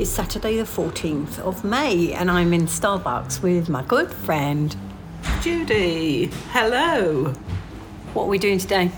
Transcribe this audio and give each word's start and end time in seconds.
It's 0.00 0.08
Saturday, 0.08 0.56
the 0.56 0.62
14th 0.62 1.38
of 1.40 1.62
May, 1.62 2.14
and 2.14 2.30
I'm 2.30 2.54
in 2.54 2.62
Starbucks 2.62 3.42
with 3.42 3.68
my 3.68 3.82
good 3.82 4.10
friend. 4.10 4.74
Judy, 5.42 6.30
hello. 6.52 7.34
What 8.14 8.22
are 8.22 8.28
we 8.28 8.38
doing 8.38 8.58
today? 8.58 8.92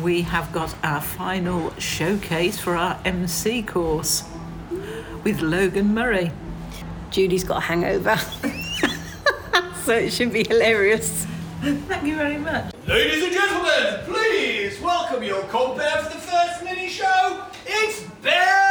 We 0.00 0.22
have 0.22 0.52
got 0.52 0.72
our 0.84 1.00
final 1.00 1.74
showcase 1.80 2.56
for 2.56 2.76
our 2.76 3.00
MC 3.04 3.64
course 3.64 4.22
with 5.24 5.40
Logan 5.40 5.92
Murray. 5.92 6.30
Judy's 7.10 7.42
got 7.42 7.56
a 7.56 7.62
hangover, 7.62 8.16
so 9.82 9.94
it 9.94 10.12
should 10.12 10.32
be 10.32 10.46
hilarious. 10.46 11.26
Thank 11.62 12.04
you 12.06 12.14
very 12.14 12.38
much. 12.38 12.72
Ladies 12.86 13.24
and 13.24 13.32
gentlemen, 13.32 14.04
please 14.04 14.80
welcome 14.80 15.24
your 15.24 15.42
compere 15.46 16.00
for 16.00 16.14
the 16.14 16.20
first 16.20 16.62
mini 16.62 16.88
show. 16.88 17.44
It's 17.66 18.02
Belle 18.22 18.67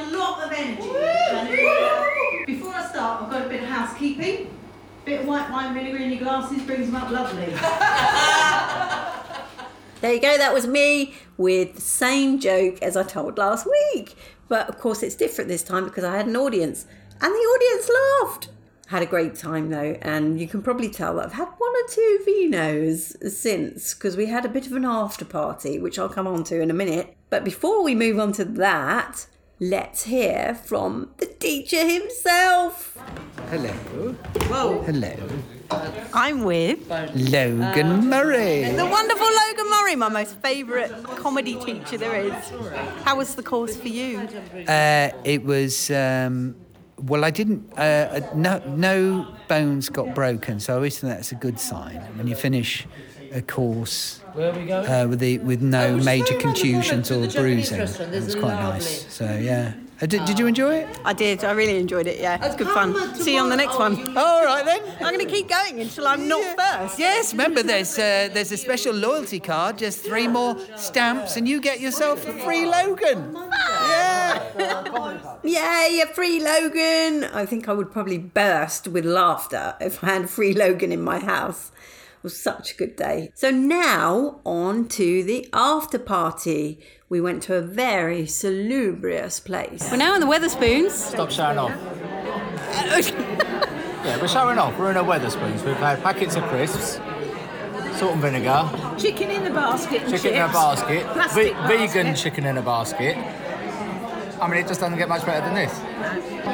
a 0.00 0.16
lot 0.16 0.42
of 0.44 0.52
energy. 0.52 0.82
Before 2.46 2.74
I 2.74 2.86
start, 2.88 3.22
I've 3.22 3.30
got 3.30 3.46
a 3.46 3.48
bit 3.48 3.62
of 3.62 3.68
housekeeping. 3.68 4.56
Bit 5.04 5.20
of 5.20 5.26
white 5.26 5.50
wine 5.50 5.74
vinegar 5.74 5.98
in 5.98 6.10
your 6.10 6.20
glasses 6.20 6.62
brings 6.62 6.86
them 6.86 6.96
up 6.96 7.10
lovely. 7.10 7.54
There 10.00 10.14
you 10.14 10.20
go, 10.20 10.38
that 10.38 10.54
was 10.54 10.66
me 10.66 11.14
with 11.36 11.74
the 11.74 11.80
same 11.82 12.40
joke 12.40 12.80
as 12.80 12.96
I 12.96 13.02
told 13.02 13.36
last 13.36 13.66
week. 13.66 14.16
But 14.48 14.66
of 14.68 14.78
course, 14.78 15.02
it's 15.02 15.14
different 15.14 15.48
this 15.48 15.62
time 15.62 15.84
because 15.84 16.04
I 16.04 16.16
had 16.16 16.26
an 16.26 16.36
audience, 16.36 16.86
and 17.20 17.34
the 17.34 17.36
audience 17.36 17.90
laughed. 18.22 18.48
Had 18.86 19.02
a 19.02 19.06
great 19.06 19.34
time 19.34 19.68
though, 19.68 19.98
and 20.00 20.40
you 20.40 20.48
can 20.48 20.62
probably 20.62 20.88
tell 20.88 21.16
that 21.16 21.26
I've 21.26 21.32
had 21.34 21.48
one 21.58 21.70
or 21.70 21.88
two 21.88 22.18
vinos 22.26 23.30
since 23.30 23.92
because 23.92 24.16
we 24.16 24.26
had 24.26 24.46
a 24.46 24.48
bit 24.48 24.66
of 24.66 24.72
an 24.72 24.86
after 24.86 25.26
party, 25.26 25.78
which 25.78 25.98
I'll 25.98 26.08
come 26.08 26.26
on 26.26 26.44
to 26.44 26.60
in 26.62 26.70
a 26.70 26.74
minute. 26.74 27.14
But 27.28 27.44
before 27.44 27.84
we 27.84 27.94
move 27.94 28.18
on 28.18 28.32
to 28.32 28.44
that, 28.46 29.26
let's 29.60 30.04
hear 30.04 30.54
from 30.54 31.10
the 31.18 31.26
teacher 31.26 31.86
himself. 31.86 32.96
Hello. 33.50 33.68
Whoa. 34.48 34.82
Hello. 34.82 35.14
I'm 36.14 36.42
with 36.44 36.88
Logan 37.14 38.08
Murray. 38.08 38.72
the 38.72 38.86
wonderful 38.86 39.26
Logan 39.26 39.70
Murray, 39.70 39.96
my 39.96 40.08
most 40.08 40.36
favourite 40.40 40.90
comedy 41.04 41.56
teacher 41.56 41.98
there 41.98 42.24
is. 42.24 42.52
How 43.04 43.16
was 43.16 43.34
the 43.34 43.42
course 43.42 43.76
for 43.76 43.88
you? 43.88 44.26
Uh, 44.66 45.10
it 45.24 45.44
was. 45.44 45.90
Um, 45.90 46.56
well, 46.96 47.24
I 47.24 47.30
didn't. 47.30 47.70
Uh, 47.76 47.80
uh, 47.80 48.30
no, 48.34 48.62
no 48.66 49.34
bones 49.48 49.88
got 49.90 50.14
broken, 50.14 50.58
so 50.58 50.72
I 50.72 50.76
always 50.76 50.98
think 50.98 51.12
that's 51.12 51.32
a 51.32 51.36
good 51.36 51.60
sign 51.60 51.96
when 52.16 52.26
you 52.26 52.34
finish 52.34 52.86
a 53.32 53.42
course 53.42 54.20
uh, 54.36 55.06
with 55.08 55.20
the 55.20 55.38
with 55.38 55.62
no 55.62 55.96
major 55.96 56.34
contusions 56.34 57.10
or 57.10 57.26
bruising. 57.28 57.80
It's 57.80 58.34
quite 58.34 58.54
nice. 58.54 59.12
So 59.12 59.24
yeah. 59.36 59.74
Uh, 60.02 60.06
did, 60.06 60.24
did 60.24 60.38
you 60.38 60.46
enjoy 60.46 60.76
it? 60.76 60.88
I 61.04 61.12
did. 61.12 61.44
I 61.44 61.52
really 61.52 61.76
enjoyed 61.76 62.06
it. 62.06 62.18
Yeah, 62.18 62.42
it's 62.42 62.56
good 62.56 62.68
fun. 62.68 63.14
See 63.16 63.34
you 63.34 63.40
on 63.42 63.50
the 63.50 63.56
next 63.56 63.78
one. 63.78 64.16
All 64.16 64.44
right 64.46 64.64
then. 64.64 64.80
I'm 65.00 65.14
going 65.14 65.18
to 65.18 65.30
keep 65.30 65.46
going 65.46 65.78
until 65.78 66.06
I'm 66.06 66.26
not 66.26 66.42
first. 66.58 66.98
Yes, 66.98 67.34
remember 67.34 67.62
there's 67.62 67.98
uh, 67.98 68.30
there's 68.32 68.50
a 68.50 68.56
special 68.56 68.94
loyalty 68.94 69.40
card. 69.40 69.76
Just 69.76 70.00
three 70.00 70.26
more 70.26 70.56
stamps, 70.76 71.36
and 71.36 71.46
you 71.46 71.60
get 71.60 71.80
yourself 71.80 72.26
a 72.26 72.32
free 72.32 72.64
Logan. 72.64 73.36
Yeah. 73.52 74.20
Yay, 75.42 76.00
a 76.00 76.06
free 76.14 76.38
Logan! 76.42 77.24
I 77.24 77.44
think 77.46 77.68
I 77.68 77.72
would 77.72 77.90
probably 77.90 78.18
burst 78.18 78.88
with 78.88 79.04
laughter 79.04 79.74
if 79.80 80.02
I 80.04 80.14
had 80.14 80.22
a 80.24 80.28
free 80.28 80.54
Logan 80.54 80.92
in 80.92 81.02
my 81.02 81.18
house. 81.18 81.72
It 82.20 82.24
was 82.24 82.38
such 82.38 82.72
a 82.72 82.76
good 82.76 82.96
day. 82.96 83.32
So 83.34 83.50
now 83.50 84.40
on 84.44 84.88
to 84.88 85.24
the 85.24 85.48
after 85.54 85.98
party. 85.98 86.78
We 87.08 87.18
went 87.18 87.42
to 87.44 87.54
a 87.54 87.62
very 87.62 88.26
salubrious 88.26 89.40
place. 89.40 89.88
We're 89.90 89.96
now 89.96 90.14
in 90.14 90.20
the 90.20 90.26
Wetherspoons. 90.26 90.90
Stop 90.90 91.30
showing 91.30 91.56
off. 91.56 91.70
yeah, 94.04 94.20
we're 94.20 94.28
showing 94.28 94.58
off. 94.58 94.78
We're 94.78 94.90
in 94.90 94.98
a 94.98 95.02
Wetherspoons. 95.02 95.64
We've 95.64 95.74
had 95.76 96.02
packets 96.02 96.36
of 96.36 96.44
crisps, 96.44 97.00
salt 97.98 98.12
and 98.12 98.20
vinegar, 98.20 98.68
Chicken 98.98 99.30
in 99.30 99.44
the 99.44 99.50
basket. 99.50 100.02
and 100.02 100.10
chicken 100.12 100.34
in 100.34 100.42
a 100.42 100.48
basket, 100.48 101.04
Plastic 101.06 101.54
ve- 101.56 101.66
vegan 101.86 102.14
chicken 102.14 102.44
in 102.44 102.58
a 102.58 102.62
basket. 102.62 103.16
I 104.40 104.48
mean, 104.48 104.58
it 104.64 104.66
just 104.68 104.80
doesn't 104.80 104.96
get 104.96 105.08
much 105.08 105.24
better 105.26 105.44
than 105.44 105.54
this. 105.54 105.72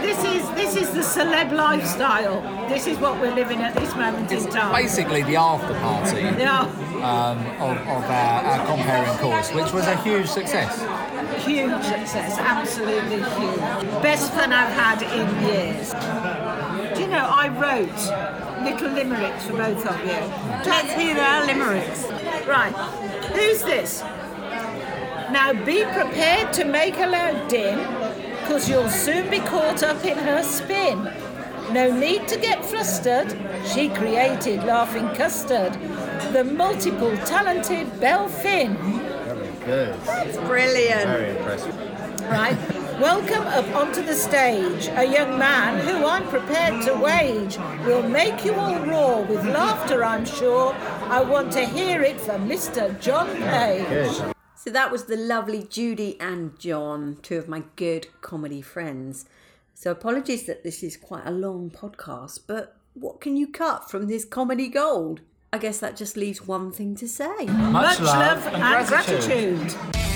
This 0.03 0.19
is 0.25 0.51
this 0.55 0.77
is 0.77 0.91
the 0.93 1.01
celeb 1.01 1.53
lifestyle. 1.53 2.41
This 2.69 2.87
is 2.87 2.99
what 2.99 3.21
we're 3.21 3.35
living 3.35 3.61
at 3.61 3.75
this 3.75 3.95
moment 3.95 4.31
in 4.33 4.45
time. 4.51 4.73
Basically, 4.73 5.23
the 5.23 5.37
after 5.37 5.73
party 5.75 6.21
Yeah, 6.21 6.63
um, 7.03 7.39
of, 7.63 7.77
of 7.79 8.05
our, 8.11 8.45
our 8.45 8.67
compering 8.67 9.19
course, 9.19 9.53
which 9.53 9.73
was 9.73 9.87
a 9.87 9.97
huge 10.03 10.27
success. 10.27 10.81
huge 11.45 11.83
success, 11.85 12.39
absolutely 12.39 13.23
huge. 13.23 14.03
Best 14.03 14.33
fun 14.33 14.53
I've 14.53 14.73
had 14.73 15.03
in 15.03 15.27
years. 15.49 15.93
Do 16.97 17.03
you 17.03 17.09
know 17.09 17.29
I 17.31 17.49
wrote 17.49 18.65
little 18.65 18.91
limericks 18.91 19.47
for 19.47 19.53
both 19.53 19.87
of 19.87 20.01
you? 20.01 20.21
Let's 20.69 20.93
hear 20.95 21.17
our 21.19 21.47
limericks. 21.47 22.05
Right, 22.49 22.73
who's 23.33 23.63
this? 23.63 24.03
Now 25.31 25.53
be 25.53 25.85
prepared 25.85 26.53
to 26.55 26.65
make 26.65 26.97
a 26.99 27.07
loud 27.07 27.49
din, 27.49 27.79
cause 28.47 28.69
you'll 28.69 28.89
soon 28.89 29.29
be 29.29 29.41
caught 29.41 29.83
up 29.83 30.05
in 30.05 30.17
her 30.19 30.43
spin. 30.45 31.13
No 31.73 31.93
need 31.93 32.29
to 32.29 32.39
get 32.39 32.65
flustered, 32.65 33.37
she 33.67 33.89
created 33.89 34.63
laughing 34.63 35.09
custard. 35.17 35.73
The 36.33 36.45
multiple 36.45 37.17
talented 37.25 37.99
Belle 37.99 38.29
Finn. 38.29 38.77
Very 38.77 39.51
good. 39.65 40.47
Brilliant. 40.47 41.41
Right. 42.31 42.57
Welcome 43.01 43.47
up 43.49 43.67
onto 43.75 44.03
the 44.03 44.15
stage, 44.15 44.89
a 44.95 45.05
young 45.05 45.39
man 45.39 45.81
who 45.81 46.07
I'm 46.07 46.27
prepared 46.29 46.85
to 46.87 46.95
wage 46.95 47.59
will 47.85 48.09
make 48.09 48.45
you 48.45 48.55
all 48.55 48.79
roar 48.87 49.23
with 49.25 49.45
laughter, 49.45 50.05
I'm 50.05 50.25
sure. 50.25 50.73
I 51.11 51.21
want 51.21 51.53
to 51.53 51.67
hear 51.67 52.01
it 52.01 52.21
from 52.21 52.49
Mr. 52.49 52.99
Jon 53.01 53.27
Page. 53.37 54.36
So 54.67 54.73
that 54.73 54.91
was 54.91 55.05
the 55.05 55.17
lovely 55.17 55.63
Judy 55.63 56.21
and 56.21 56.59
Jon, 56.59 57.19
two 57.23 57.39
of 57.39 57.47
my 57.47 57.63
good 57.77 58.09
comedy 58.21 58.61
friends. 58.61 59.25
So 59.75 59.93
apologies 59.93 60.47
that 60.47 60.65
this 60.65 60.83
is 60.83 60.97
quite 60.97 61.25
a 61.25 61.31
long 61.31 61.71
podcast, 61.71 62.41
but 62.49 62.75
what 62.95 63.21
can 63.21 63.37
you 63.37 63.47
cut 63.47 63.89
from 63.89 64.09
this 64.09 64.25
comedy 64.25 64.67
gold? 64.67 65.21
I 65.53 65.59
guess 65.59 65.79
that 65.79 65.95
just 65.97 66.17
leaves 66.17 66.49
one 66.49 66.73
thing 66.73 66.97
to 66.97 67.07
say. 67.07 67.47
Much 67.47 68.01
love 68.01 68.45
and 68.45 68.89
gratitude. 68.89 70.16